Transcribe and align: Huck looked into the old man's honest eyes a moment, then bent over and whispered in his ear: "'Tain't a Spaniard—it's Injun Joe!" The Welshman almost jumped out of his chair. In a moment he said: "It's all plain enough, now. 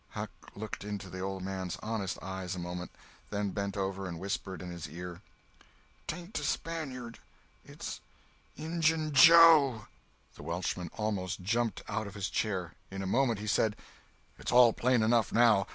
Huck 0.09 0.31
looked 0.55 0.83
into 0.83 1.11
the 1.11 1.19
old 1.19 1.43
man's 1.43 1.77
honest 1.83 2.17
eyes 2.23 2.55
a 2.55 2.57
moment, 2.57 2.89
then 3.29 3.51
bent 3.51 3.77
over 3.77 4.07
and 4.07 4.19
whispered 4.19 4.63
in 4.63 4.71
his 4.71 4.89
ear: 4.89 5.21
"'Tain't 6.07 6.39
a 6.39 6.43
Spaniard—it's 6.43 8.01
Injun 8.57 9.11
Joe!" 9.11 9.85
The 10.33 10.41
Welshman 10.41 10.89
almost 10.97 11.41
jumped 11.43 11.83
out 11.87 12.07
of 12.07 12.15
his 12.15 12.31
chair. 12.31 12.73
In 12.89 13.03
a 13.03 13.05
moment 13.05 13.37
he 13.37 13.45
said: 13.45 13.75
"It's 14.39 14.51
all 14.51 14.73
plain 14.73 15.03
enough, 15.03 15.31
now. 15.31 15.67